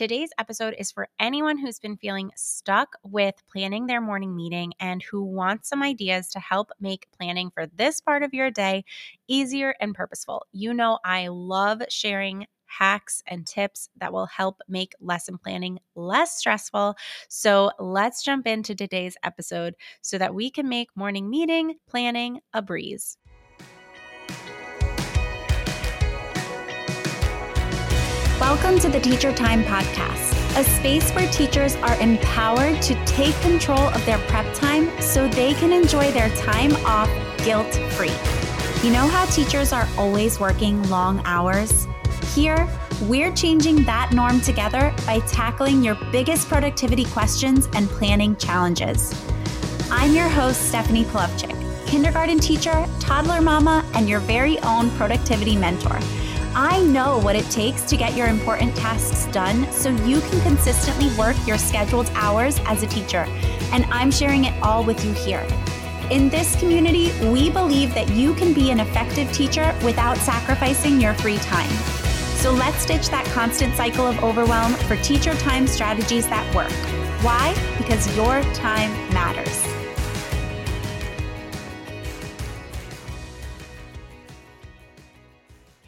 Today's 0.00 0.30
episode 0.38 0.74
is 0.78 0.90
for 0.90 1.08
anyone 1.18 1.58
who's 1.58 1.78
been 1.78 1.98
feeling 1.98 2.30
stuck 2.34 2.96
with 3.02 3.34
planning 3.52 3.86
their 3.86 4.00
morning 4.00 4.34
meeting 4.34 4.72
and 4.80 5.02
who 5.02 5.22
wants 5.22 5.68
some 5.68 5.82
ideas 5.82 6.30
to 6.30 6.40
help 6.40 6.70
make 6.80 7.06
planning 7.12 7.50
for 7.50 7.66
this 7.66 8.00
part 8.00 8.22
of 8.22 8.32
your 8.32 8.50
day 8.50 8.82
easier 9.28 9.74
and 9.78 9.94
purposeful. 9.94 10.46
You 10.52 10.72
know, 10.72 10.98
I 11.04 11.28
love 11.28 11.82
sharing 11.90 12.46
hacks 12.64 13.22
and 13.26 13.46
tips 13.46 13.90
that 13.98 14.10
will 14.10 14.24
help 14.24 14.62
make 14.68 14.94
lesson 15.00 15.36
planning 15.36 15.78
less 15.94 16.38
stressful. 16.38 16.94
So 17.28 17.70
let's 17.78 18.22
jump 18.22 18.46
into 18.46 18.74
today's 18.74 19.18
episode 19.22 19.74
so 20.00 20.16
that 20.16 20.34
we 20.34 20.50
can 20.50 20.66
make 20.66 20.88
morning 20.96 21.28
meeting 21.28 21.74
planning 21.86 22.40
a 22.54 22.62
breeze. 22.62 23.18
Welcome 28.50 28.80
to 28.80 28.88
the 28.88 28.98
Teacher 28.98 29.32
Time 29.32 29.62
Podcast, 29.62 30.32
a 30.58 30.64
space 30.64 31.12
where 31.12 31.30
teachers 31.30 31.76
are 31.76 31.94
empowered 32.00 32.82
to 32.82 33.04
take 33.04 33.40
control 33.42 33.78
of 33.78 34.04
their 34.04 34.18
prep 34.26 34.52
time 34.56 34.90
so 35.00 35.28
they 35.28 35.54
can 35.54 35.70
enjoy 35.72 36.10
their 36.10 36.28
time 36.30 36.74
off 36.84 37.08
guilt 37.44 37.72
free. 37.92 38.10
You 38.82 38.92
know 38.92 39.06
how 39.06 39.26
teachers 39.26 39.72
are 39.72 39.86
always 39.96 40.40
working 40.40 40.82
long 40.90 41.22
hours? 41.24 41.86
Here, 42.34 42.68
we're 43.02 43.32
changing 43.32 43.84
that 43.84 44.10
norm 44.12 44.40
together 44.40 44.92
by 45.06 45.20
tackling 45.28 45.84
your 45.84 45.94
biggest 46.10 46.48
productivity 46.48 47.04
questions 47.04 47.68
and 47.74 47.88
planning 47.88 48.34
challenges. 48.34 49.14
I'm 49.92 50.12
your 50.12 50.28
host, 50.28 50.70
Stephanie 50.70 51.04
Polovchik, 51.04 51.86
kindergarten 51.86 52.40
teacher, 52.40 52.84
toddler 52.98 53.40
mama, 53.40 53.84
and 53.94 54.08
your 54.08 54.18
very 54.18 54.58
own 54.62 54.90
productivity 54.96 55.54
mentor. 55.54 56.00
I 56.54 56.82
know 56.82 57.18
what 57.18 57.36
it 57.36 57.48
takes 57.48 57.82
to 57.82 57.96
get 57.96 58.16
your 58.16 58.26
important 58.26 58.74
tasks 58.74 59.26
done 59.32 59.70
so 59.70 59.90
you 60.04 60.20
can 60.20 60.40
consistently 60.40 61.08
work 61.16 61.36
your 61.46 61.56
scheduled 61.56 62.10
hours 62.14 62.58
as 62.66 62.82
a 62.82 62.88
teacher, 62.88 63.24
and 63.72 63.84
I'm 63.84 64.10
sharing 64.10 64.46
it 64.46 64.60
all 64.60 64.82
with 64.82 65.04
you 65.04 65.12
here. 65.12 65.46
In 66.10 66.28
this 66.28 66.58
community, 66.58 67.12
we 67.30 67.50
believe 67.50 67.94
that 67.94 68.10
you 68.10 68.34
can 68.34 68.52
be 68.52 68.72
an 68.72 68.80
effective 68.80 69.30
teacher 69.32 69.72
without 69.84 70.16
sacrificing 70.16 71.00
your 71.00 71.14
free 71.14 71.38
time. 71.38 71.70
So 72.40 72.50
let's 72.50 72.84
ditch 72.84 73.10
that 73.10 73.26
constant 73.26 73.76
cycle 73.76 74.08
of 74.08 74.20
overwhelm 74.24 74.72
for 74.72 74.96
teacher 74.96 75.34
time 75.34 75.68
strategies 75.68 76.28
that 76.30 76.52
work. 76.52 76.72
Why? 77.22 77.54
Because 77.78 78.16
your 78.16 78.42
time 78.54 78.90
matters. 79.14 79.69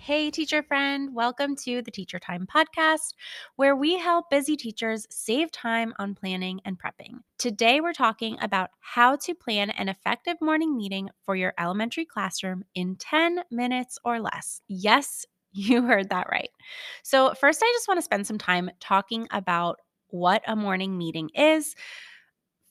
Hey, 0.05 0.33
teacher 0.33 0.65
friend, 0.65 1.15
welcome 1.15 1.55
to 1.65 1.81
the 1.81 1.91
Teacher 1.93 2.19
Time 2.19 2.45
Podcast, 2.45 3.15
where 3.55 3.77
we 3.77 3.97
help 3.99 4.31
busy 4.31 4.57
teachers 4.57 5.07
save 5.11 5.53
time 5.53 5.95
on 5.97 6.17
planning 6.17 6.61
and 6.65 6.77
prepping. 6.77 7.21
Today, 7.39 7.81
we're 7.81 7.93
talking 7.93 8.37
about 8.43 8.71
how 8.81 9.15
to 9.17 9.33
plan 9.35 9.71
an 9.71 9.89
effective 9.89 10.37
morning 10.41 10.77
meeting 10.77 11.09
for 11.25 11.37
your 11.37 11.55
elementary 11.57 12.05
classroom 12.05 12.65
in 12.75 12.97
10 12.97 13.43
minutes 13.53 13.97
or 14.05 14.19
less. 14.19 14.61
Yes, 14.67 15.25
you 15.53 15.83
heard 15.83 16.09
that 16.11 16.27
right. 16.33 16.51
So, 17.05 17.33
first, 17.35 17.63
I 17.63 17.73
just 17.73 17.87
want 17.87 17.99
to 17.99 18.03
spend 18.03 18.27
some 18.27 18.39
time 18.39 18.71
talking 18.81 19.29
about 19.31 19.79
what 20.09 20.43
a 20.49 20.57
morning 20.57 20.99
meeting 20.99 21.31
is 21.37 21.77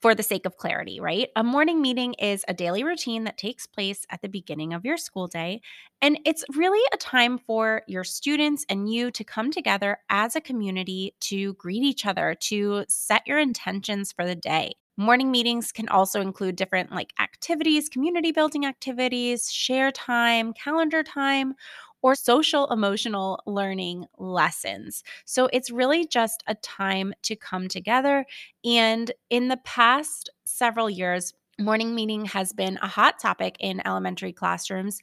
for 0.02 0.16
the 0.16 0.24
sake 0.24 0.46
of 0.46 0.58
clarity, 0.58 1.00
right? 1.00 1.30
A 1.36 1.44
morning 1.44 1.82
meeting 1.82 2.16
is 2.16 2.44
a 2.48 2.54
daily 2.54 2.84
routine 2.84 3.24
that 3.26 3.38
takes 3.38 3.68
place 3.68 4.06
at 4.10 4.22
the 4.22 4.30
beginning 4.30 4.74
of 4.74 4.84
your 4.84 4.98
school 4.98 5.28
day. 5.28 5.62
And 6.02 6.20
it's 6.26 6.44
really 6.56 6.84
a 6.92 6.98
time 6.98 7.38
for 7.38 7.84
your 7.88 8.04
students 8.04 8.66
and 8.68 8.92
you 8.92 9.12
to 9.12 9.24
come 9.24 9.52
together 9.52 10.00
as 10.10 10.36
a 10.36 10.42
community 10.42 11.16
to 11.22 11.54
greet 11.54 11.84
each 11.84 12.06
other, 12.06 12.36
to 12.42 12.86
set 12.90 13.22
your 13.28 13.38
intentions 13.38 14.12
for 14.12 14.26
the 14.26 14.36
day. 14.36 14.74
Morning 14.98 15.32
meetings 15.32 15.72
can 15.72 15.88
also 15.90 16.20
include 16.20 16.56
different 16.56 16.92
like 16.92 17.14
activities, 17.20 17.88
community 17.88 18.32
building 18.32 18.66
activities, 18.66 19.52
share 19.52 19.92
time, 19.92 20.54
calendar 20.54 21.02
time, 21.02 21.54
or 22.02 22.16
social 22.16 22.68
emotional 22.68 23.42
learning 23.46 24.06
lessons. 24.18 25.04
So 25.26 25.50
it's 25.54 25.70
really 25.70 26.08
just 26.08 26.44
a 26.48 26.56
time 26.56 27.14
to 27.24 27.36
come 27.36 27.68
together. 27.68 28.26
And 28.66 29.12
in 29.30 29.48
the 29.48 29.60
past 29.64 30.30
several 30.44 30.90
years, 30.90 31.34
morning 31.60 31.94
meeting 31.94 32.26
has 32.26 32.54
been 32.54 32.80
a 32.82 32.88
hot 32.88 33.20
topic 33.20 33.56
in 33.60 33.86
elementary 33.86 34.34
classrooms. 34.34 35.00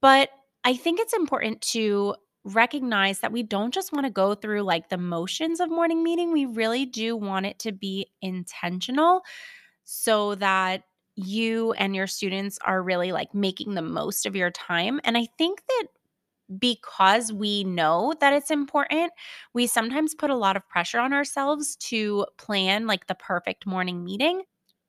But 0.00 0.30
I 0.64 0.74
think 0.74 1.00
it's 1.00 1.14
important 1.14 1.60
to 1.72 2.16
recognize 2.44 3.20
that 3.20 3.32
we 3.32 3.42
don't 3.42 3.72
just 3.72 3.92
want 3.92 4.04
to 4.04 4.10
go 4.10 4.34
through 4.34 4.62
like 4.62 4.88
the 4.88 4.98
motions 4.98 5.60
of 5.60 5.70
morning 5.70 6.02
meeting. 6.02 6.32
We 6.32 6.46
really 6.46 6.86
do 6.86 7.16
want 7.16 7.46
it 7.46 7.58
to 7.60 7.72
be 7.72 8.08
intentional 8.20 9.22
so 9.84 10.34
that 10.36 10.82
you 11.14 11.72
and 11.72 11.94
your 11.94 12.06
students 12.06 12.58
are 12.64 12.82
really 12.82 13.12
like 13.12 13.34
making 13.34 13.74
the 13.74 13.82
most 13.82 14.26
of 14.26 14.34
your 14.34 14.50
time. 14.50 15.00
And 15.04 15.16
I 15.16 15.26
think 15.38 15.62
that 15.68 15.84
because 16.58 17.32
we 17.32 17.64
know 17.64 18.14
that 18.20 18.32
it's 18.32 18.50
important, 18.50 19.12
we 19.54 19.66
sometimes 19.66 20.14
put 20.14 20.30
a 20.30 20.36
lot 20.36 20.56
of 20.56 20.68
pressure 20.68 20.98
on 20.98 21.12
ourselves 21.12 21.76
to 21.76 22.26
plan 22.38 22.86
like 22.86 23.06
the 23.06 23.14
perfect 23.14 23.66
morning 23.66 24.04
meeting. 24.04 24.42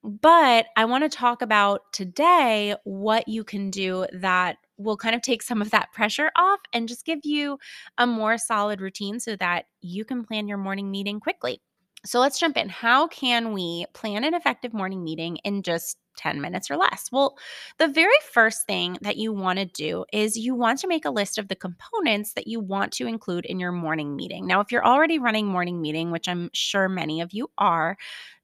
But 0.03 0.65
I 0.75 0.85
want 0.85 1.03
to 1.09 1.09
talk 1.17 1.41
about 1.41 1.81
today 1.93 2.75
what 2.83 3.27
you 3.27 3.43
can 3.43 3.69
do 3.69 4.05
that 4.13 4.57
will 4.77 4.97
kind 4.97 5.15
of 5.15 5.21
take 5.21 5.41
some 5.41 5.61
of 5.61 5.71
that 5.71 5.93
pressure 5.93 6.29
off 6.35 6.59
and 6.73 6.89
just 6.89 7.05
give 7.05 7.19
you 7.23 7.57
a 7.97 8.05
more 8.05 8.37
solid 8.37 8.81
routine 8.81 9.19
so 9.19 9.35
that 9.37 9.65
you 9.81 10.03
can 10.03 10.25
plan 10.25 10.47
your 10.47 10.57
morning 10.57 10.91
meeting 10.91 11.19
quickly. 11.21 11.61
So 12.05 12.19
let's 12.19 12.39
jump 12.39 12.57
in. 12.57 12.67
How 12.67 13.07
can 13.07 13.53
we 13.53 13.85
plan 13.93 14.25
an 14.25 14.33
effective 14.33 14.73
morning 14.73 15.03
meeting 15.05 15.37
in 15.45 15.63
just 15.63 15.97
10 16.17 16.41
minutes 16.41 16.69
or 16.69 16.75
less? 16.75 17.07
Well, 17.13 17.37
the 17.79 17.87
very 17.87 18.17
first 18.33 18.67
thing 18.67 18.97
that 19.01 19.15
you 19.15 19.31
want 19.31 19.59
to 19.59 19.65
do 19.65 20.03
is 20.11 20.35
you 20.37 20.53
want 20.53 20.79
to 20.79 20.87
make 20.87 21.05
a 21.05 21.09
list 21.09 21.37
of 21.37 21.47
the 21.47 21.55
components 21.55 22.33
that 22.33 22.45
you 22.45 22.59
want 22.59 22.91
to 22.93 23.07
include 23.07 23.45
in 23.45 23.57
your 23.57 23.71
morning 23.71 24.17
meeting. 24.17 24.45
Now, 24.45 24.59
if 24.59 24.69
you're 24.69 24.85
already 24.85 25.17
running 25.17 25.47
morning 25.47 25.81
meeting, 25.81 26.11
which 26.11 26.27
I'm 26.27 26.49
sure 26.53 26.89
many 26.89 27.21
of 27.21 27.31
you 27.31 27.49
are, 27.57 27.95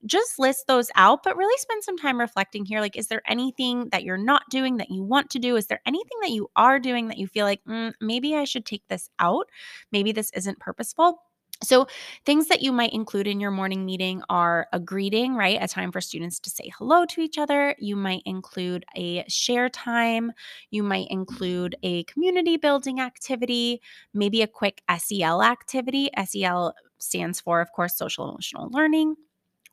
just 0.06 0.40
list 0.40 0.68
those 0.68 0.90
out, 0.96 1.24
but 1.24 1.36
really 1.36 1.58
spend 1.58 1.84
some 1.84 1.98
time 1.98 2.20
reflecting 2.20 2.64
here. 2.66 2.80
Like, 2.80 2.96
is 2.96 3.08
there 3.08 3.22
anything 3.28 3.90
that 3.92 4.04
you're 4.04 4.18
not 4.18 4.44
doing 4.50 4.78
that 4.78 4.90
you 4.90 5.04
want 5.04 5.30
to 5.32 5.40
do? 5.40 5.58
Is 5.58 5.68
there 5.68 5.82
anything 5.86 6.18
that 6.22 6.32
you 6.32 6.50
are 6.56 6.80
doing 6.80 7.10
that 7.10 7.18
you 7.18 7.28
feel 7.28 7.46
like 7.46 7.62
mm, 7.66 7.92
maybe 8.00 8.36
I 8.36 8.46
should 8.46 8.66
take 8.66 8.88
this 8.88 9.10
out? 9.20 9.50
Maybe 9.92 10.14
this 10.14 10.32
isn't 10.34 10.60
purposeful 10.60 11.20
so, 11.62 11.88
things 12.26 12.48
that 12.48 12.62
you 12.62 12.72
might 12.72 12.94
include 12.94 13.28
in 13.28 13.42
your 13.42 13.52
morning 13.52 13.86
meeting 13.86 14.24
are 14.30 14.68
a 14.72 14.80
greeting, 14.80 15.36
right? 15.36 15.58
A 15.62 15.68
time 15.68 15.92
for 15.92 16.00
students 16.00 16.40
to 16.42 16.50
say 16.50 16.72
hello 16.78 17.06
to 17.08 17.20
each 17.20 17.38
other. 17.38 17.76
You 17.80 17.98
might 17.98 18.22
include 18.26 18.86
a 18.96 19.26
share 19.28 19.68
time. 19.68 20.32
You 20.72 20.84
might 20.84 21.08
include 21.10 21.76
a 21.84 22.06
community 22.06 22.56
building 22.56 23.02
activity, 23.02 23.82
maybe 24.14 24.42
a 24.42 24.48
quick 24.48 24.82
SEL 24.98 25.44
activity. 25.44 26.10
SEL 26.26 26.74
stands 26.98 27.42
for, 27.42 27.60
of 27.60 27.72
course, 27.74 27.98
social 27.98 28.30
emotional 28.30 28.70
learning 28.72 29.16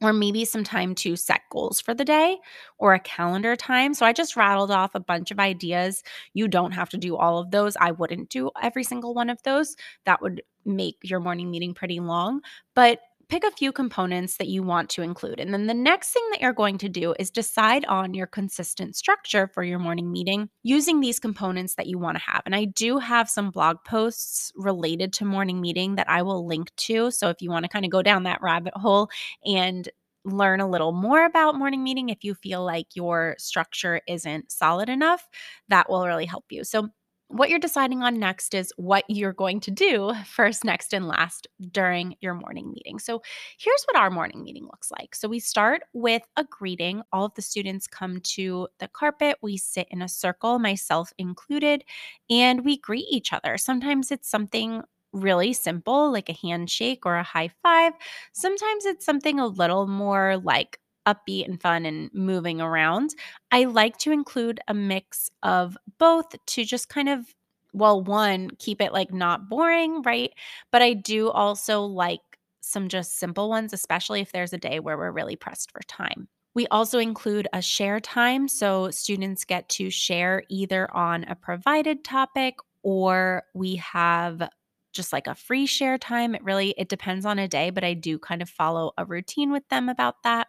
or 0.03 0.13
maybe 0.13 0.45
some 0.45 0.63
time 0.63 0.95
to 0.95 1.17
set 1.17 1.41
goals 1.51 1.81
for 1.81 1.95
the 1.95 2.05
day 2.05 2.37
or 2.79 2.93
a 2.93 3.01
calendar 3.01 3.57
time. 3.57 3.95
So 3.95 4.05
I 4.05 4.13
just 4.13 4.37
rattled 4.37 4.71
off 4.71 4.95
a 4.95 5.01
bunch 5.01 5.31
of 5.31 5.39
ideas. 5.41 6.03
You 6.35 6.49
don't 6.49 6.73
have 6.73 6.91
to 6.91 6.99
do 6.99 7.17
all 7.17 7.39
of 7.39 7.51
those. 7.51 7.77
I 7.81 7.93
wouldn't 7.93 8.29
do 8.29 8.51
every 8.63 8.85
single 8.85 9.15
one 9.15 9.31
of 9.31 9.43
those. 9.43 9.75
That 10.05 10.21
would 10.21 10.43
make 10.67 10.97
your 11.03 11.21
morning 11.21 11.51
meeting 11.51 11.75
pretty 11.75 12.01
long. 12.01 12.41
But 12.75 13.01
pick 13.29 13.45
a 13.45 13.51
few 13.51 13.73
components 13.73 14.37
that 14.37 14.49
you 14.49 14.63
want 14.63 14.89
to 14.91 15.03
include. 15.03 15.41
And 15.41 15.53
then 15.53 15.67
the 15.67 15.75
next 15.75 16.11
thing 16.11 16.23
that 16.31 16.41
you're 16.41 16.53
going 16.53 16.79
to 16.79 16.89
do 16.89 17.15
is 17.19 17.31
decide 17.31 17.85
on 17.87 18.15
your 18.15 18.27
consistent 18.27 18.95
structure 18.95 19.49
for 19.53 19.65
your 19.65 19.79
morning 19.79 20.13
meeting 20.13 20.49
using 20.63 21.01
these 21.01 21.19
components 21.19 21.75
that 21.75 21.87
you 21.87 21.99
want 21.99 22.17
to 22.17 22.23
have. 22.25 22.43
And 22.47 22.55
I 22.55 22.67
do 22.67 22.99
have 22.99 23.29
some 23.29 23.51
blog 23.51 23.79
posts 23.85 24.53
related 24.55 25.13
to 25.15 25.25
morning 25.25 25.61
meeting 25.61 25.97
that 25.97 26.09
I 26.09 26.23
will 26.23 26.47
link 26.47 26.75
to. 26.77 27.11
So 27.11 27.29
if 27.29 27.43
you 27.43 27.51
want 27.51 27.65
to 27.65 27.69
kind 27.69 27.85
of 27.85 27.91
go 27.91 28.03
down 28.03 28.25
that 28.25 28.43
rabbit 28.43 28.75
hole 28.77 29.09
and 29.45 29.89
learn 30.25 30.61
a 30.61 30.69
little 30.69 30.93
more 30.93 31.25
about 31.25 31.55
morning 31.55 31.85
meeting 31.85 32.09
if 32.09 32.25
you 32.25 32.35
feel 32.35 32.65
like 32.65 32.87
your 32.95 33.37
structure 33.39 34.01
isn't 34.09 34.51
solid 34.51 34.89
enough, 34.89 35.27
that 35.69 35.89
will 35.89 36.05
really 36.07 36.27
help 36.27 36.45
you. 36.51 36.65
So 36.65 36.89
what 37.29 37.51
you're 37.51 37.59
deciding 37.59 38.03
on 38.03 38.19
next 38.19 38.55
is 38.55 38.73
what 38.77 39.05
you're 39.09 39.33
going 39.33 39.61
to 39.61 39.71
do 39.71 40.13
first, 40.27 40.65
next, 40.65 40.93
and 40.95 41.07
last 41.09 41.47
during 41.73 42.17
your 42.21 42.35
morning 42.35 42.73
meeting. 42.73 42.99
So, 42.99 43.23
here's 43.59 43.85
what 43.85 43.97
our 43.97 44.11
morning 44.11 44.43
meeting 44.43 44.65
looks 44.65 44.91
like. 44.91 45.15
So, 45.15 45.29
we 45.29 45.41
start 45.41 45.83
with 45.93 46.23
a 46.37 46.45
greeting. 46.45 47.03
All 47.13 47.25
of 47.27 47.35
the 47.35 47.43
students 47.43 47.87
come 47.87 48.21
to 48.37 48.69
the 48.79 48.89
carpet. 48.89 49.39
We 49.43 49.57
sit 49.57 49.89
in 49.91 50.03
a 50.03 50.09
circle, 50.09 50.59
myself 50.59 51.13
included, 51.19 51.85
and 52.31 52.65
we 52.65 52.79
greet 52.79 53.07
each 53.11 53.33
other. 53.33 53.59
Sometimes 53.59 54.11
it's 54.11 54.29
something 54.29 54.83
really 55.13 55.53
simple, 55.53 56.13
like 56.13 56.29
a 56.29 56.33
handshake 56.47 57.07
or 57.07 57.17
a 57.17 57.23
high 57.23 57.51
five. 57.63 57.93
Sometimes 58.33 58.85
it's 58.85 59.05
something 59.05 59.41
a 59.41 59.47
little 59.47 59.87
more 59.87 60.37
like 60.39 60.79
upbeat 61.07 61.47
and 61.47 61.61
fun 61.61 61.87
and 61.87 62.11
moving 62.13 62.61
around. 62.61 63.15
I 63.51 63.65
like 63.65 63.99
to 63.99 64.13
include 64.13 64.61
a 64.69 64.75
mix 64.75 65.31
of 65.43 65.77
both 65.99 66.35
to 66.47 66.65
just 66.65 66.89
kind 66.89 67.09
of 67.09 67.27
well, 67.73 68.03
one, 68.03 68.51
keep 68.59 68.81
it 68.81 68.93
like 68.93 69.13
not 69.13 69.49
boring, 69.51 70.01
right? 70.03 70.33
But 70.73 70.81
I 70.81 70.95
do 70.95 71.29
also 71.31 71.83
like 71.83 72.21
some 72.61 72.89
just 72.89 73.19
simple 73.19 73.49
ones, 73.49 73.73
especially 73.73 74.21
if 74.21 74.33
there's 74.33 74.53
a 74.53 74.59
day 74.59 74.81
where 74.81 74.97
we're 74.97 75.11
really 75.13 75.37
pressed 75.37 75.71
for 75.71 75.81
time. 75.87 76.29
We 76.55 76.67
also 76.69 76.99
include 76.99 77.49
a 77.53 77.61
share 77.61 78.01
time. 78.01 78.49
So 78.49 78.91
students 78.91 79.45
get 79.45 79.69
to 79.71 79.91
share 79.91 80.43
either 80.49 80.93
on 80.95 81.25
a 81.25 81.35
provided 81.35 82.03
topic 82.03 82.57
or 82.83 83.43
we 83.55 83.77
have 83.77 84.49
just 84.93 85.13
like 85.13 85.27
a 85.27 85.35
free 85.35 85.67
share 85.67 85.99
time. 85.99 86.35
It 86.35 86.43
really 86.43 86.71
it 86.79 86.89
depends 86.89 87.27
on 87.27 87.39
a 87.39 87.47
day, 87.47 87.69
but 87.69 87.85
I 87.85 87.93
do 87.93 88.19
kind 88.19 88.41
of 88.41 88.49
follow 88.49 88.93
a 88.97 89.05
routine 89.05 89.53
with 89.53 89.69
them 89.69 89.91
about 89.91 90.23
that. 90.25 90.47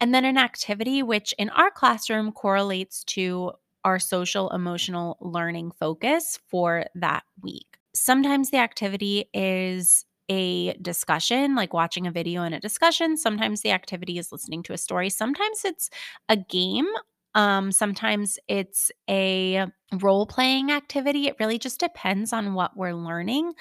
And 0.00 0.14
then 0.14 0.24
an 0.24 0.38
activity 0.38 1.02
which 1.02 1.34
in 1.38 1.50
our 1.50 1.70
classroom 1.70 2.32
correlates 2.32 3.04
to 3.04 3.52
our 3.84 3.98
social 3.98 4.50
emotional 4.50 5.16
learning 5.20 5.72
focus 5.72 6.38
for 6.48 6.86
that 6.94 7.24
week. 7.42 7.66
Sometimes 7.94 8.50
the 8.50 8.58
activity 8.58 9.28
is 9.34 10.04
a 10.30 10.74
discussion, 10.74 11.54
like 11.54 11.72
watching 11.74 12.06
a 12.06 12.10
video 12.12 12.42
and 12.42 12.54
a 12.54 12.60
discussion. 12.60 13.16
Sometimes 13.16 13.62
the 13.62 13.72
activity 13.72 14.16
is 14.18 14.30
listening 14.32 14.62
to 14.64 14.72
a 14.72 14.78
story. 14.78 15.10
Sometimes 15.10 15.64
it's 15.64 15.90
a 16.28 16.36
game. 16.36 16.86
Um, 17.34 17.72
sometimes 17.72 18.38
it's 18.48 18.90
a 19.08 19.66
role 20.00 20.26
playing 20.26 20.70
activity. 20.70 21.26
It 21.26 21.36
really 21.38 21.58
just 21.58 21.80
depends 21.80 22.32
on 22.32 22.54
what 22.54 22.76
we're 22.76 22.94
learning. 22.94 23.52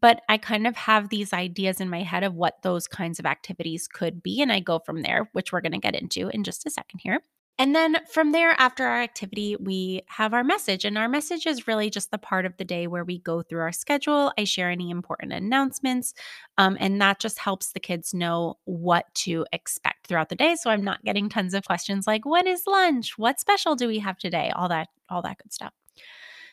But 0.00 0.22
I 0.28 0.38
kind 0.38 0.66
of 0.66 0.76
have 0.76 1.08
these 1.08 1.32
ideas 1.32 1.80
in 1.80 1.88
my 1.88 2.02
head 2.02 2.24
of 2.24 2.34
what 2.34 2.62
those 2.62 2.88
kinds 2.88 3.18
of 3.20 3.26
activities 3.26 3.88
could 3.88 4.22
be. 4.22 4.42
And 4.42 4.52
I 4.52 4.60
go 4.60 4.80
from 4.80 5.02
there, 5.02 5.28
which 5.32 5.52
we're 5.52 5.60
going 5.60 5.72
to 5.72 5.78
get 5.78 5.94
into 5.94 6.28
in 6.28 6.44
just 6.44 6.66
a 6.66 6.70
second 6.70 7.00
here. 7.02 7.20
And 7.58 7.74
then 7.74 7.98
from 8.10 8.32
there, 8.32 8.54
after 8.58 8.84
our 8.84 9.02
activity, 9.02 9.56
we 9.60 10.02
have 10.08 10.32
our 10.32 10.42
message. 10.42 10.84
And 10.84 10.96
our 10.96 11.08
message 11.08 11.46
is 11.46 11.68
really 11.68 11.90
just 11.90 12.10
the 12.10 12.18
part 12.18 12.46
of 12.46 12.56
the 12.56 12.64
day 12.64 12.86
where 12.86 13.04
we 13.04 13.18
go 13.18 13.42
through 13.42 13.60
our 13.60 13.72
schedule. 13.72 14.32
I 14.38 14.44
share 14.44 14.70
any 14.70 14.90
important 14.90 15.32
announcements. 15.32 16.14
Um, 16.58 16.76
and 16.80 17.00
that 17.00 17.20
just 17.20 17.38
helps 17.38 17.72
the 17.72 17.80
kids 17.80 18.14
know 18.14 18.54
what 18.64 19.06
to 19.16 19.46
expect 19.52 20.06
throughout 20.06 20.30
the 20.30 20.34
day. 20.34 20.56
So 20.56 20.70
I'm 20.70 20.82
not 20.82 21.04
getting 21.04 21.28
tons 21.28 21.54
of 21.54 21.64
questions 21.64 22.06
like, 22.06 22.24
what 22.24 22.46
is 22.46 22.62
lunch? 22.66 23.18
What 23.18 23.38
special 23.38 23.76
do 23.76 23.86
we 23.86 23.98
have 23.98 24.18
today? 24.18 24.50
All 24.56 24.68
that, 24.68 24.88
all 25.08 25.22
that 25.22 25.38
good 25.38 25.52
stuff. 25.52 25.72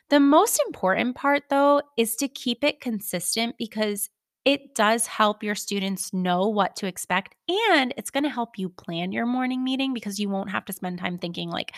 The 0.10 0.20
most 0.20 0.62
important 0.66 1.16
part, 1.16 1.44
though, 1.50 1.82
is 1.96 2.16
to 2.18 2.28
keep 2.28 2.64
it 2.64 2.82
consistent 2.82 3.56
because 3.58 4.10
it 4.50 4.74
does 4.74 5.06
help 5.06 5.44
your 5.44 5.54
students 5.54 6.12
know 6.12 6.48
what 6.48 6.76
to 6.76 6.88
expect 6.88 7.36
and 7.72 7.94
it's 7.98 8.10
going 8.10 8.24
to 8.24 8.32
help 8.32 8.58
you 8.58 8.68
plan 8.68 9.12
your 9.12 9.28
morning 9.28 9.64
meeting 9.64 9.94
because 9.94 10.18
you 10.18 10.28
won't 10.28 10.50
have 10.50 10.66
to 10.66 10.74
spend 10.74 10.98
time 10.98 11.20
thinking 11.20 11.52
like 11.52 11.76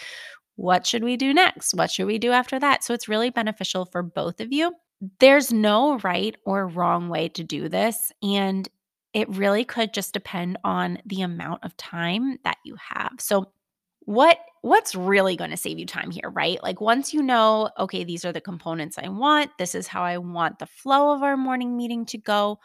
what 0.55 0.87
should 0.87 1.03
we 1.03 1.17
do 1.17 1.33
next? 1.33 1.73
What 1.73 1.91
should 1.91 2.05
we 2.05 2.17
do 2.17 2.31
after 2.31 2.59
that? 2.59 2.83
So 2.83 2.93
it's 2.93 3.09
really 3.09 3.29
beneficial 3.29 3.85
for 3.85 4.01
both 4.01 4.39
of 4.39 4.53
you. 4.53 4.71
There's 5.19 5.51
no 5.51 5.97
right 5.99 6.33
or 6.45 6.65
wrong 6.65 7.09
way 7.09 7.27
to 7.29 7.43
do 7.43 7.67
this 7.67 8.09
and 8.23 8.69
it 9.13 9.27
really 9.27 9.65
could 9.65 9.93
just 9.93 10.13
depend 10.13 10.57
on 10.63 10.99
the 11.05 11.23
amount 11.23 11.65
of 11.65 11.75
time 11.75 12.37
that 12.45 12.57
you 12.63 12.77
have. 12.93 13.11
So 13.19 13.51
what 14.01 14.37
what's 14.61 14.93
really 14.93 15.35
going 15.35 15.49
to 15.49 15.57
save 15.57 15.79
you 15.79 15.85
time 15.85 16.11
here, 16.11 16.29
right? 16.29 16.61
Like 16.61 16.81
once 16.81 17.13
you 17.13 17.23
know, 17.23 17.69
okay, 17.79 18.03
these 18.03 18.23
are 18.25 18.31
the 18.31 18.41
components 18.41 18.97
I 19.01 19.09
want, 19.09 19.49
this 19.57 19.73
is 19.73 19.87
how 19.87 20.03
I 20.03 20.17
want 20.19 20.59
the 20.59 20.67
flow 20.67 21.15
of 21.15 21.23
our 21.23 21.35
morning 21.35 21.75
meeting 21.75 22.05
to 22.07 22.17
go. 22.17 22.59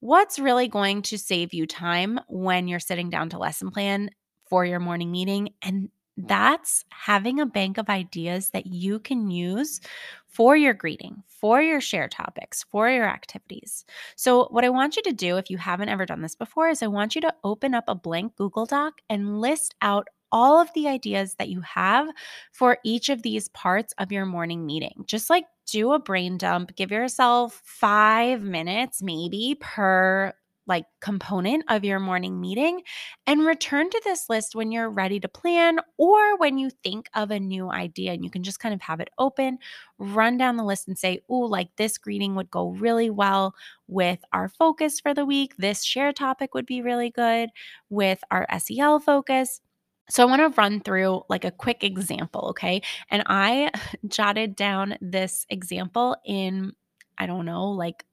What's 0.00 0.38
really 0.38 0.68
going 0.68 1.02
to 1.02 1.18
save 1.18 1.52
you 1.52 1.66
time 1.66 2.20
when 2.28 2.68
you're 2.68 2.80
sitting 2.80 3.10
down 3.10 3.30
to 3.30 3.38
lesson 3.38 3.70
plan 3.70 4.10
for 4.48 4.64
your 4.64 4.80
morning 4.80 5.10
meeting? 5.10 5.50
And 5.62 5.90
that's 6.16 6.84
having 6.90 7.40
a 7.40 7.46
bank 7.46 7.78
of 7.78 7.88
ideas 7.88 8.50
that 8.50 8.66
you 8.66 8.98
can 9.00 9.30
use 9.30 9.80
for 10.26 10.56
your 10.56 10.74
greeting, 10.74 11.22
for 11.28 11.60
your 11.60 11.80
share 11.80 12.08
topics, 12.08 12.64
for 12.70 12.88
your 12.88 13.04
activities. 13.04 13.84
So, 14.16 14.46
what 14.50 14.64
I 14.64 14.70
want 14.70 14.96
you 14.96 15.02
to 15.02 15.12
do, 15.12 15.36
if 15.36 15.50
you 15.50 15.58
haven't 15.58 15.88
ever 15.88 16.06
done 16.06 16.22
this 16.22 16.34
before, 16.34 16.68
is 16.68 16.82
I 16.82 16.86
want 16.88 17.14
you 17.14 17.20
to 17.22 17.34
open 17.42 17.74
up 17.74 17.84
a 17.88 17.94
blank 17.94 18.36
Google 18.36 18.66
Doc 18.66 18.94
and 19.08 19.40
list 19.40 19.74
out 19.82 20.08
all 20.34 20.60
of 20.60 20.68
the 20.74 20.88
ideas 20.88 21.36
that 21.36 21.48
you 21.48 21.60
have 21.60 22.08
for 22.50 22.78
each 22.84 23.08
of 23.08 23.22
these 23.22 23.46
parts 23.50 23.94
of 23.98 24.10
your 24.10 24.26
morning 24.26 24.66
meeting. 24.66 25.04
Just 25.06 25.30
like 25.30 25.44
do 25.70 25.92
a 25.92 25.98
brain 26.00 26.36
dump, 26.36 26.74
give 26.74 26.90
yourself 26.90 27.62
five 27.64 28.42
minutes 28.42 29.00
maybe 29.00 29.56
per 29.60 30.34
like 30.66 30.86
component 31.00 31.62
of 31.68 31.84
your 31.84 32.00
morning 32.00 32.40
meeting 32.40 32.80
and 33.26 33.44
return 33.46 33.90
to 33.90 34.00
this 34.04 34.30
list 34.30 34.54
when 34.54 34.72
you're 34.72 34.88
ready 34.88 35.20
to 35.20 35.28
plan 35.28 35.78
or 35.98 36.38
when 36.38 36.56
you 36.56 36.70
think 36.82 37.08
of 37.14 37.30
a 37.30 37.38
new 37.38 37.70
idea 37.70 38.12
and 38.12 38.24
you 38.24 38.30
can 38.30 38.42
just 38.42 38.60
kind 38.60 38.74
of 38.74 38.80
have 38.80 38.98
it 38.98 39.10
open 39.18 39.58
run 39.98 40.38
down 40.38 40.56
the 40.56 40.64
list 40.64 40.88
and 40.88 40.98
say 40.98 41.20
oh 41.28 41.40
like 41.40 41.68
this 41.76 41.98
greeting 41.98 42.34
would 42.34 42.50
go 42.50 42.70
really 42.70 43.10
well 43.10 43.54
with 43.88 44.20
our 44.32 44.48
focus 44.48 44.98
for 45.00 45.12
the 45.12 45.26
week 45.26 45.54
this 45.58 45.84
share 45.84 46.14
topic 46.14 46.54
would 46.54 46.66
be 46.66 46.80
really 46.80 47.10
good 47.10 47.50
with 47.90 48.24
our 48.30 48.46
SEL 48.58 49.00
focus 49.00 49.60
so 50.08 50.22
I 50.22 50.26
want 50.26 50.40
to 50.40 50.60
run 50.60 50.80
through 50.80 51.22
like 51.28 51.44
a 51.44 51.50
quick 51.50 51.82
example, 51.82 52.48
okay? 52.50 52.82
And 53.10 53.22
I 53.26 53.70
jotted 54.08 54.56
down 54.56 54.96
this 55.00 55.46
example 55.50 56.16
in 56.24 56.72
I 57.16 57.26
don't 57.26 57.46
know, 57.46 57.70
like 57.70 58.04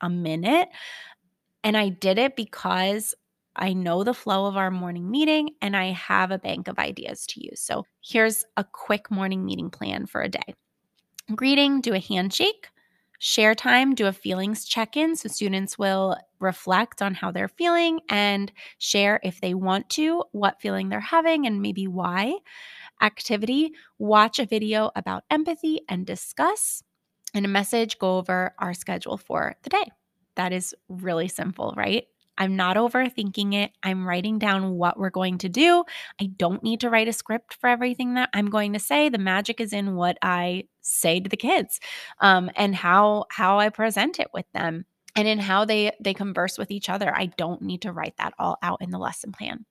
a 0.00 0.10
minute. 0.10 0.68
And 1.64 1.76
I 1.76 1.90
did 1.90 2.18
it 2.18 2.34
because 2.36 3.14
I 3.54 3.72
know 3.72 4.02
the 4.02 4.14
flow 4.14 4.46
of 4.46 4.56
our 4.56 4.70
morning 4.70 5.10
meeting 5.10 5.50
and 5.60 5.76
I 5.76 5.92
have 5.92 6.30
a 6.30 6.38
bank 6.38 6.68
of 6.68 6.78
ideas 6.78 7.26
to 7.28 7.44
use. 7.44 7.60
So 7.60 7.84
here's 8.02 8.44
a 8.56 8.64
quick 8.64 9.10
morning 9.10 9.44
meeting 9.44 9.70
plan 9.70 10.06
for 10.06 10.22
a 10.22 10.28
day. 10.28 10.54
Greeting, 11.34 11.80
do 11.80 11.94
a 11.94 12.00
handshake. 12.00 12.68
Share 13.24 13.54
time, 13.54 13.94
do 13.94 14.08
a 14.08 14.12
feelings 14.12 14.64
check 14.64 14.96
in. 14.96 15.14
So 15.14 15.28
students 15.28 15.78
will 15.78 16.16
reflect 16.40 17.00
on 17.00 17.14
how 17.14 17.30
they're 17.30 17.46
feeling 17.46 18.00
and 18.08 18.50
share 18.78 19.20
if 19.22 19.40
they 19.40 19.54
want 19.54 19.88
to 19.90 20.24
what 20.32 20.60
feeling 20.60 20.88
they're 20.88 20.98
having 20.98 21.46
and 21.46 21.62
maybe 21.62 21.86
why. 21.86 22.34
Activity, 23.00 23.74
watch 24.00 24.40
a 24.40 24.44
video 24.44 24.90
about 24.96 25.22
empathy 25.30 25.82
and 25.88 26.04
discuss. 26.04 26.82
And 27.32 27.44
a 27.44 27.48
message, 27.48 28.00
go 28.00 28.18
over 28.18 28.54
our 28.58 28.74
schedule 28.74 29.18
for 29.18 29.54
the 29.62 29.70
day. 29.70 29.84
That 30.34 30.52
is 30.52 30.74
really 30.88 31.28
simple, 31.28 31.74
right? 31.76 32.06
I'm 32.42 32.56
not 32.56 32.76
overthinking 32.76 33.54
it. 33.54 33.70
I'm 33.84 34.04
writing 34.04 34.40
down 34.40 34.72
what 34.72 34.98
we're 34.98 35.10
going 35.10 35.38
to 35.38 35.48
do. 35.48 35.84
I 36.20 36.26
don't 36.26 36.64
need 36.64 36.80
to 36.80 36.90
write 36.90 37.06
a 37.06 37.12
script 37.12 37.54
for 37.54 37.68
everything 37.68 38.14
that 38.14 38.30
I'm 38.34 38.50
going 38.50 38.72
to 38.72 38.80
say. 38.80 39.08
The 39.08 39.18
magic 39.18 39.60
is 39.60 39.72
in 39.72 39.94
what 39.94 40.18
I 40.22 40.64
say 40.80 41.20
to 41.20 41.28
the 41.28 41.36
kids 41.36 41.78
um, 42.18 42.50
and 42.56 42.74
how 42.74 43.26
how 43.30 43.60
I 43.60 43.68
present 43.68 44.18
it 44.18 44.26
with 44.34 44.46
them 44.54 44.86
and 45.14 45.28
in 45.28 45.38
how 45.38 45.64
they 45.64 45.92
they 46.00 46.14
converse 46.14 46.58
with 46.58 46.72
each 46.72 46.88
other. 46.88 47.16
I 47.16 47.26
don't 47.26 47.62
need 47.62 47.82
to 47.82 47.92
write 47.92 48.16
that 48.18 48.34
all 48.40 48.58
out 48.60 48.82
in 48.82 48.90
the 48.90 48.98
lesson 48.98 49.30
plan. 49.30 49.64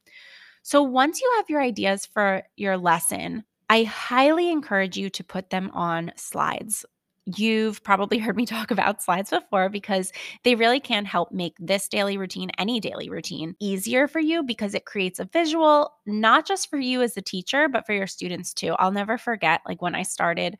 So 0.63 0.81
once 0.81 1.19
you 1.19 1.29
have 1.35 1.49
your 1.49 1.61
ideas 1.61 2.05
for 2.05 2.43
your 2.55 2.77
lesson, 2.77 3.43
I 3.69 3.83
highly 3.83 4.49
encourage 4.49 4.95
you 4.95 5.09
to 5.09 5.25
put 5.25 5.49
them 5.49 5.71
on 5.73 6.13
slides. 6.15 6.85
You've 7.25 7.83
probably 7.83 8.17
heard 8.17 8.35
me 8.35 8.45
talk 8.47 8.71
about 8.71 9.01
slides 9.01 9.29
before 9.29 9.69
because 9.69 10.11
they 10.43 10.55
really 10.55 10.79
can 10.79 11.05
help 11.05 11.31
make 11.31 11.55
this 11.59 11.87
daily 11.87 12.17
routine, 12.17 12.51
any 12.57 12.79
daily 12.79 13.09
routine, 13.09 13.55
easier 13.59 14.07
for 14.07 14.19
you 14.19 14.43
because 14.43 14.73
it 14.73 14.85
creates 14.85 15.19
a 15.19 15.25
visual, 15.25 15.93
not 16.05 16.47
just 16.47 16.69
for 16.69 16.77
you 16.77 17.01
as 17.01 17.15
a 17.17 17.21
teacher, 17.21 17.67
but 17.69 17.85
for 17.85 17.93
your 17.93 18.07
students 18.07 18.53
too. 18.53 18.75
I'll 18.79 18.91
never 18.91 19.17
forget, 19.17 19.61
like 19.67 19.81
when 19.81 19.95
I 19.95 20.03
started 20.03 20.57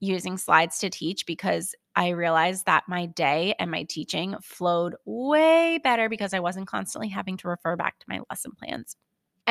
using 0.00 0.38
slides 0.38 0.78
to 0.78 0.90
teach 0.90 1.26
because 1.26 1.74
I 1.94 2.10
realized 2.10 2.66
that 2.66 2.84
my 2.88 3.06
day 3.06 3.54
and 3.58 3.70
my 3.70 3.84
teaching 3.84 4.34
flowed 4.42 4.96
way 5.04 5.78
better 5.82 6.08
because 6.08 6.32
I 6.32 6.40
wasn't 6.40 6.68
constantly 6.68 7.08
having 7.08 7.36
to 7.38 7.48
refer 7.48 7.76
back 7.76 7.98
to 7.98 8.06
my 8.08 8.20
lesson 8.30 8.52
plans. 8.58 8.96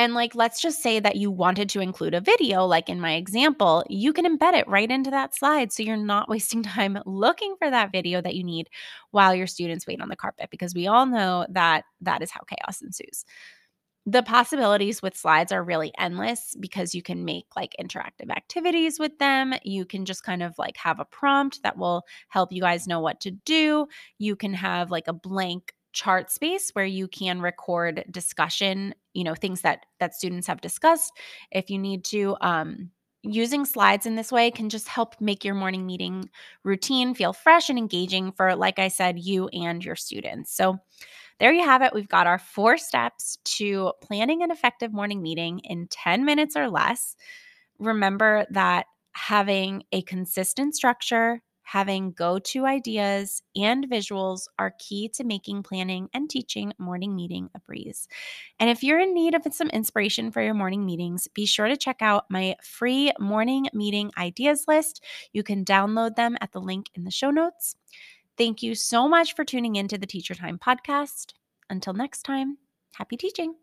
And 0.00 0.14
like, 0.14 0.34
let's 0.34 0.62
just 0.62 0.82
say 0.82 0.98
that 0.98 1.16
you 1.16 1.30
wanted 1.30 1.68
to 1.70 1.80
include 1.80 2.14
a 2.14 2.22
video, 2.22 2.64
like 2.64 2.88
in 2.88 3.02
my 3.02 3.16
example, 3.16 3.84
you 3.90 4.14
can 4.14 4.24
embed 4.24 4.54
it 4.54 4.66
right 4.66 4.90
into 4.90 5.10
that 5.10 5.34
slide. 5.34 5.72
So 5.72 5.82
you're 5.82 5.98
not 5.98 6.26
wasting 6.30 6.62
time 6.62 6.98
looking 7.04 7.54
for 7.58 7.68
that 7.70 7.92
video 7.92 8.22
that 8.22 8.34
you 8.34 8.42
need 8.42 8.70
while 9.10 9.34
your 9.34 9.46
students 9.46 9.86
wait 9.86 10.00
on 10.00 10.08
the 10.08 10.16
carpet, 10.16 10.48
because 10.50 10.74
we 10.74 10.86
all 10.86 11.04
know 11.04 11.44
that 11.50 11.84
that 12.00 12.22
is 12.22 12.30
how 12.30 12.40
chaos 12.48 12.80
ensues. 12.80 13.26
The 14.06 14.22
possibilities 14.22 15.02
with 15.02 15.18
slides 15.18 15.52
are 15.52 15.62
really 15.62 15.92
endless 15.98 16.56
because 16.58 16.94
you 16.94 17.02
can 17.02 17.26
make 17.26 17.44
like 17.54 17.76
interactive 17.78 18.30
activities 18.30 18.98
with 18.98 19.18
them. 19.18 19.52
You 19.64 19.84
can 19.84 20.06
just 20.06 20.24
kind 20.24 20.42
of 20.42 20.54
like 20.56 20.78
have 20.78 20.98
a 20.98 21.04
prompt 21.04 21.62
that 21.62 21.76
will 21.76 22.04
help 22.30 22.52
you 22.52 22.62
guys 22.62 22.86
know 22.86 23.00
what 23.00 23.20
to 23.20 23.32
do. 23.32 23.86
You 24.16 24.34
can 24.34 24.54
have 24.54 24.90
like 24.90 25.08
a 25.08 25.12
blank 25.12 25.74
chart 25.92 26.30
space 26.30 26.70
where 26.72 26.86
you 26.86 27.08
can 27.08 27.42
record 27.42 28.04
discussion 28.10 28.94
you 29.14 29.24
know 29.24 29.34
things 29.34 29.62
that 29.62 29.86
that 29.98 30.14
students 30.14 30.46
have 30.46 30.60
discussed. 30.60 31.12
If 31.50 31.70
you 31.70 31.78
need 31.78 32.04
to 32.06 32.36
um 32.40 32.90
using 33.22 33.66
slides 33.66 34.06
in 34.06 34.16
this 34.16 34.32
way 34.32 34.50
can 34.50 34.70
just 34.70 34.88
help 34.88 35.14
make 35.20 35.44
your 35.44 35.54
morning 35.54 35.84
meeting 35.84 36.26
routine 36.64 37.14
feel 37.14 37.34
fresh 37.34 37.68
and 37.68 37.78
engaging 37.78 38.32
for 38.32 38.56
like 38.56 38.78
i 38.78 38.88
said 38.88 39.18
you 39.18 39.48
and 39.48 39.84
your 39.84 39.96
students. 39.96 40.56
So 40.56 40.78
there 41.38 41.52
you 41.52 41.64
have 41.64 41.80
it. 41.82 41.94
We've 41.94 42.08
got 42.08 42.26
our 42.26 42.38
four 42.38 42.76
steps 42.76 43.38
to 43.44 43.92
planning 44.02 44.42
an 44.42 44.50
effective 44.50 44.92
morning 44.92 45.22
meeting 45.22 45.60
in 45.64 45.88
10 45.88 46.24
minutes 46.24 46.54
or 46.54 46.68
less. 46.68 47.16
Remember 47.78 48.46
that 48.50 48.86
having 49.12 49.82
a 49.90 50.02
consistent 50.02 50.74
structure 50.74 51.40
having 51.70 52.10
go 52.10 52.36
to 52.36 52.66
ideas 52.66 53.44
and 53.54 53.88
visuals 53.88 54.48
are 54.58 54.74
key 54.80 55.08
to 55.08 55.22
making 55.22 55.62
planning 55.62 56.08
and 56.12 56.28
teaching 56.28 56.72
morning 56.78 57.14
meeting 57.14 57.48
a 57.54 57.60
breeze. 57.60 58.08
And 58.58 58.68
if 58.68 58.82
you're 58.82 58.98
in 58.98 59.14
need 59.14 59.36
of 59.36 59.46
some 59.52 59.68
inspiration 59.68 60.32
for 60.32 60.42
your 60.42 60.52
morning 60.52 60.84
meetings, 60.84 61.28
be 61.28 61.46
sure 61.46 61.68
to 61.68 61.76
check 61.76 61.98
out 62.00 62.24
my 62.28 62.56
free 62.60 63.12
morning 63.20 63.68
meeting 63.72 64.10
ideas 64.18 64.64
list. 64.66 65.04
You 65.32 65.44
can 65.44 65.64
download 65.64 66.16
them 66.16 66.36
at 66.40 66.50
the 66.50 66.60
link 66.60 66.86
in 66.96 67.04
the 67.04 67.12
show 67.12 67.30
notes. 67.30 67.76
Thank 68.36 68.64
you 68.64 68.74
so 68.74 69.06
much 69.06 69.36
for 69.36 69.44
tuning 69.44 69.76
in 69.76 69.86
to 69.88 69.98
the 69.98 70.08
Teacher 70.08 70.34
Time 70.34 70.58
podcast. 70.58 71.34
Until 71.68 71.92
next 71.92 72.22
time, 72.24 72.58
happy 72.94 73.16
teaching. 73.16 73.54